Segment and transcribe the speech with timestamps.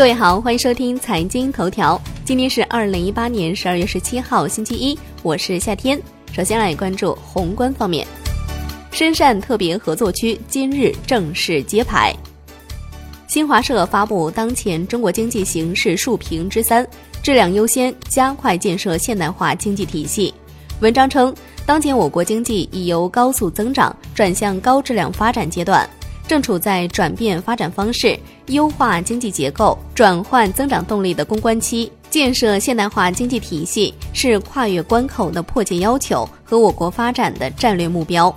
[0.00, 2.00] 各位好，欢迎收听财经头条。
[2.24, 6.00] 今天是二零一八年十二月十七号，星期一，我是夏天。
[6.32, 8.06] 首先来关注宏观方面，
[8.92, 12.16] 深汕特别合作区今日正式揭牌。
[13.28, 16.88] 新华社发布当前中国经济形势竖评之三：
[17.22, 20.32] 质量优先，加快建设现代化经济体系。
[20.80, 21.34] 文章称，
[21.66, 25.86] 当前我国经济已由高速增长转向高质量发展阶段。
[26.30, 28.16] 正处在转变发展方式、
[28.46, 38.32] 优化经济结构、转换增长动力的攻关期，建设现代化经济体系是跨越关口的迫切要求和我国发展的战略目标。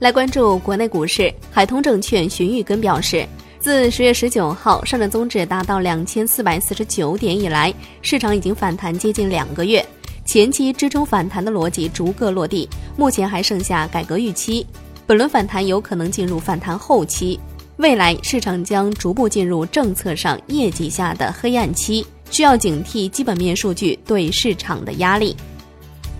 [0.00, 3.26] 来关注国内股市，海通证券荀玉根表示，
[3.58, 9.82] 自十月十九号上证综指达到两千四百四十九点以来，市场已经反弹接近两个月，
[10.26, 12.68] 前期支撑反弹的逻辑逐个落地，
[12.98, 14.66] 目前还剩下改革预期。
[15.06, 17.38] 本轮反弹有可能进入反弹后期，
[17.76, 25.36] 未来市场将逐步进入政策上业绩下的黑暗期，需要警惕基本面数据对市场的压力。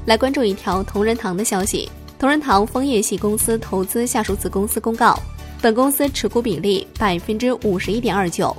[0.04, 5.18] 来关注一条同仁堂的消息：同仁堂枫叶系公司投资下属子公司公告，
[5.62, 8.54] 本公司持股比例百分之五十一点二九。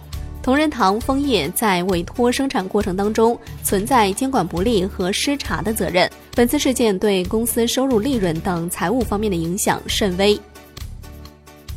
[0.46, 6.08] 同仁堂枫叶在委托生产过程当中存在监管不力和失察的责任。
[6.36, 10.40] 本次事件对公司收入、利润等财务方面的影响甚微。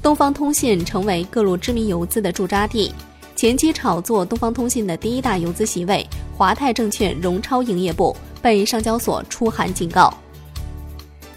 [0.03, 2.93] 东方通信成为各路知名游资的驻扎地，
[3.35, 10.13] 前期炒作东方通信的第一大游资席位华泰证券荣超营业部被上交所出函警告。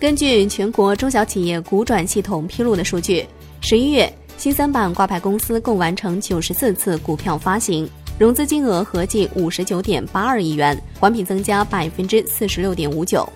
[0.02, 3.26] 根据全国中小企业股转系统披露的数据，
[3.62, 4.14] 十一月。
[4.42, 13.30] 新三板挂牌公司共完成九十四次股票发行，融资金额合计五十九点八二亿元，环比增加百分之四十六点五九。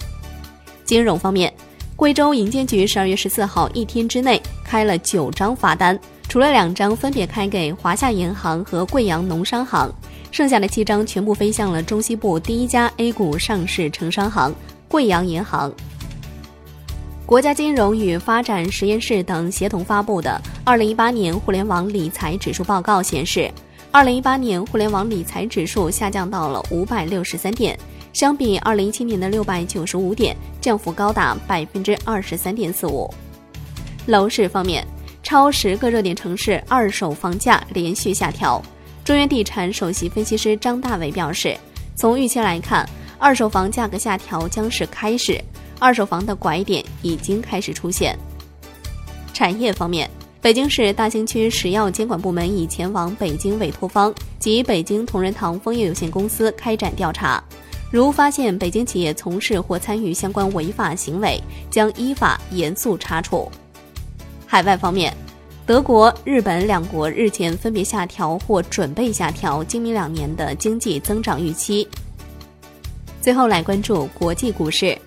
[0.84, 1.53] 金融方面，
[1.95, 5.95] 贵州银监局十二月十四号一天之内开了九张罚单，
[6.28, 9.94] 除了两张分别开给华夏银行和贵阳农商行，
[10.31, 14.52] 剩下的七张全部飞向了中西部第一家 A 股上市城商行
[14.88, 15.72] 贵阳银行。
[17.25, 23.52] 国家金融与发展实验室等协同发布的《二零一八年互联网理财指数报告》显示，
[23.90, 27.75] 二零一八年互联网理财指数下降到了五百六十三点，
[28.14, 33.12] 相比二零一七年的六百九十五点，降幅高达百分之二十三点四五。
[34.06, 34.85] 楼市方面，
[35.24, 38.62] 超十个热点城市二手房价连续下调。
[39.03, 41.58] 中原地产首席分析师张大伟表示，
[41.96, 42.88] 从预期来看，
[43.18, 45.44] 二手房价格下调将是开始。
[45.80, 48.18] 二手房的拐点已经开始出现。
[49.34, 50.09] 产业方面，
[50.41, 57.44] 北京市大兴区食药监管部门已前往北京委托方及北京同仁堂枫叶有限公司开展调查，
[57.91, 63.52] 如发现北京企业从事或参与相关违法行为，将依法严肃查处。
[64.46, 65.14] 海外方面，
[65.66, 71.85] 德国、日本两国日前分别下调或准备下调今明两年的经济增长预期。
[73.19, 74.97] 最后来关注国际股市。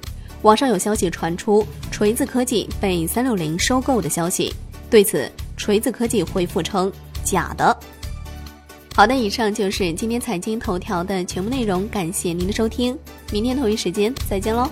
[0.43, 4.55] 网上有消息传出，锤子科技被三六零收购的消息。
[4.91, 6.91] 对此，锤子科技回复称
[7.25, 7.77] 假的。
[8.95, 12.99] 好的，以上就是今天财经头条的全部内容，感谢您的收听，
[13.31, 14.69] 明天同一时间再见喽。